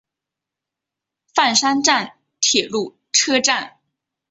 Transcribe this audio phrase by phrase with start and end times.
[1.35, 3.77] 饭山站铁路车站。